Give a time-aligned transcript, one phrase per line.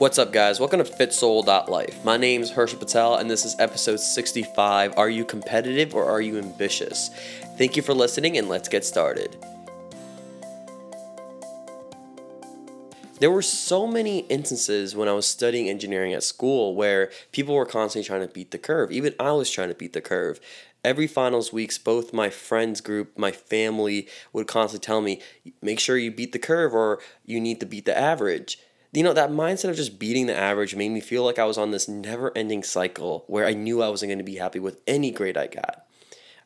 [0.00, 0.58] What's up, guys?
[0.58, 2.06] Welcome to FitSoul.life.
[2.06, 4.94] My name is Hershel Patel, and this is episode 65.
[4.96, 7.10] Are you competitive or are you ambitious?
[7.58, 9.36] Thank you for listening, and let's get started.
[13.18, 17.66] There were so many instances when I was studying engineering at school where people were
[17.66, 18.90] constantly trying to beat the curve.
[18.90, 20.40] Even I was trying to beat the curve.
[20.82, 25.20] Every finals weeks, both my friends group, my family would constantly tell me,
[25.60, 28.58] make sure you beat the curve or you need to beat the average
[28.92, 31.58] you know, that mindset of just beating the average made me feel like I was
[31.58, 34.80] on this never ending cycle where I knew I wasn't going to be happy with
[34.86, 35.86] any grade I got.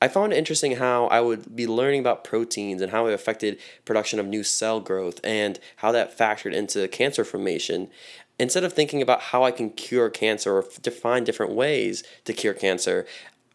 [0.00, 3.58] I found it interesting how I would be learning about proteins and how it affected
[3.84, 7.90] production of new cell growth and how that factored into cancer formation.
[8.38, 12.54] Instead of thinking about how I can cure cancer or define different ways to cure
[12.54, 13.04] cancer,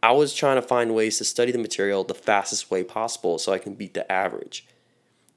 [0.02, 3.54] I was trying to find ways to study the material the fastest way possible so
[3.54, 4.68] I can beat the average.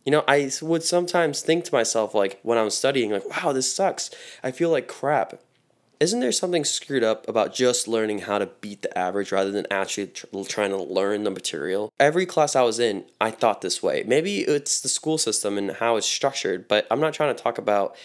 [0.07, 3.75] You know, I would sometimes think to myself, like when I'm studying, like, wow, this
[3.75, 4.09] sucks.
[4.43, 5.41] I feel like crap.
[5.99, 9.67] Isn't there something screwed up about just learning how to beat the average rather than
[9.71, 11.93] actually tr- trying to learn the material?
[11.99, 14.05] Every class I was in, I thought this way.
[14.07, 17.59] Maybe it's the school system and how it's structured, but I'm not trying to talk
[17.59, 17.97] about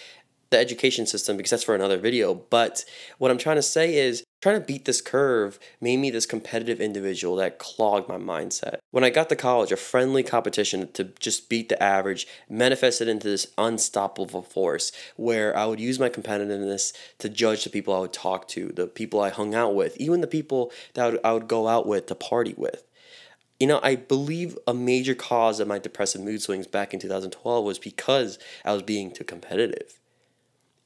[0.52, 2.35] the education system because that's for another video.
[2.35, 2.83] But
[3.17, 6.81] what I'm trying to say is trying to beat this curve made me this competitive
[6.81, 8.79] individual that clogged my mindset.
[8.91, 13.29] When I got to college, a friendly competition to just beat the average manifested into
[13.29, 18.13] this unstoppable force where I would use my competitiveness to judge the people I would
[18.13, 21.67] talk to, the people I hung out with, even the people that I would, go
[21.67, 22.83] out with to party with.
[23.59, 27.66] You know, I believe a major cause of my depressive mood swings back in 2012
[27.66, 30.00] was because I was being too competitive.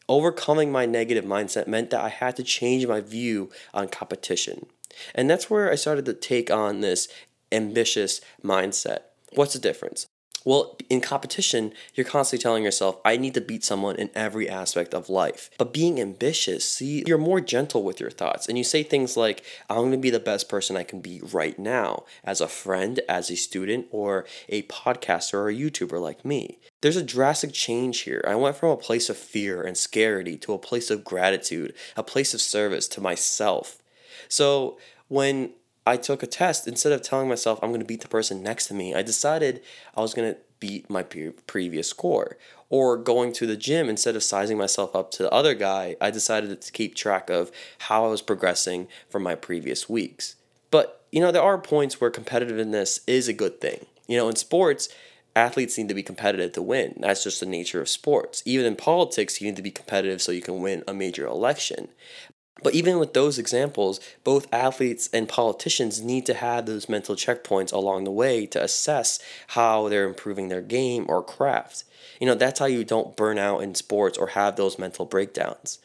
[0.07, 4.67] Overcoming my negative mindset meant that I had to change my view on competition.
[5.13, 7.07] And that's where I started to take on this
[7.51, 8.99] ambitious mindset.
[9.33, 10.05] What's the difference?
[10.45, 14.93] Well, in competition, you're constantly telling yourself, I need to beat someone in every aspect
[14.93, 15.49] of life.
[15.57, 18.47] But being ambitious, see, you're more gentle with your thoughts.
[18.47, 21.19] And you say things like, I'm going to be the best person I can be
[21.19, 26.23] right now, as a friend, as a student, or a podcaster or a YouTuber like
[26.23, 26.59] me.
[26.81, 28.23] There's a drastic change here.
[28.27, 32.03] I went from a place of fear and scarcity to a place of gratitude, a
[32.03, 33.81] place of service to myself.
[34.29, 35.53] So when
[35.85, 36.67] I took a test.
[36.67, 39.61] Instead of telling myself I'm going to beat the person next to me, I decided
[39.95, 42.37] I was going to beat my pre- previous score.
[42.69, 46.09] Or going to the gym, instead of sizing myself up to the other guy, I
[46.09, 50.35] decided to keep track of how I was progressing from my previous weeks.
[50.71, 53.85] But, you know, there are points where competitiveness is a good thing.
[54.07, 54.89] You know, in sports,
[55.35, 56.95] athletes need to be competitive to win.
[56.99, 58.41] That's just the nature of sports.
[58.45, 61.89] Even in politics, you need to be competitive so you can win a major election.
[62.63, 67.73] But even with those examples, both athletes and politicians need to have those mental checkpoints
[67.73, 71.83] along the way to assess how they're improving their game or craft.
[72.19, 75.79] You know, that's how you don't burn out in sports or have those mental breakdowns.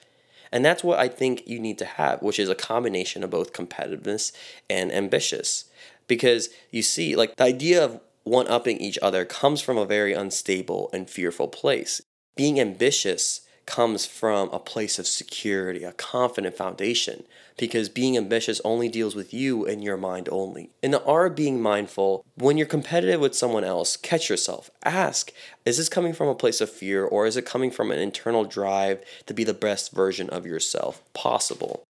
[0.53, 3.53] And that's what I think you need to have, which is a combination of both
[3.53, 4.33] competitiveness
[4.69, 5.65] and ambitious.
[6.07, 10.13] Because you see, like the idea of one upping each other comes from a very
[10.13, 12.01] unstable and fearful place.
[12.37, 17.23] Being ambitious comes from a place of security, a confident foundation,
[17.57, 20.71] because being ambitious only deals with you and your mind only.
[20.83, 24.71] In the art of being mindful, when you're competitive with someone else, catch yourself.
[24.85, 25.33] Ask,
[25.65, 28.45] is this coming from a place of fear or is it coming from an internal
[28.45, 31.85] drive to be the best version of yourself possible?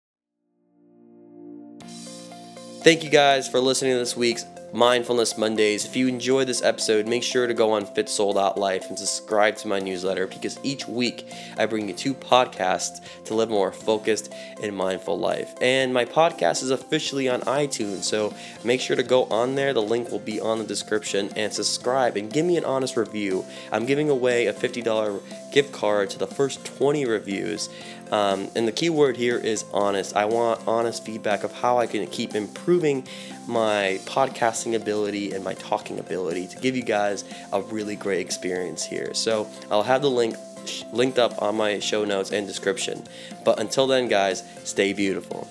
[2.82, 5.84] Thank you guys for listening to this week's Mindfulness Mondays.
[5.84, 9.80] If you enjoyed this episode, make sure to go on fitsoul.life and subscribe to my
[9.80, 14.32] newsletter because each week I bring you two podcasts to live a more focused
[14.62, 15.56] and mindful life.
[15.60, 19.74] And my podcast is officially on iTunes, so make sure to go on there.
[19.74, 23.46] The link will be on the description and subscribe and give me an honest review.
[23.72, 25.22] I'm giving away a $50
[25.52, 27.70] gift card to the first 20 reviews.
[28.12, 30.16] Um, and the key word here is honest.
[30.16, 33.08] I want honest feedback of how I can keep improving
[33.48, 38.86] my podcasting ability and my talking ability to give you guys a really great experience
[38.86, 39.14] here.
[39.14, 40.36] So I'll have the link
[40.92, 43.04] linked up on my show notes and description.
[43.44, 45.48] But until then, guys, stay beautiful.